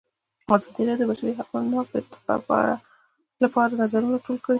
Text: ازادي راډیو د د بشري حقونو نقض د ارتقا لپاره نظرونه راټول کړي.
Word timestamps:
ازادي 0.55 0.83
راډیو 0.89 1.01
د 1.01 1.07
د 1.09 1.09
بشري 1.09 1.31
حقونو 1.39 1.69
نقض 1.77 1.89
د 1.91 1.95
ارتقا 1.99 2.59
لپاره 3.43 3.79
نظرونه 3.81 4.11
راټول 4.15 4.37
کړي. 4.43 4.49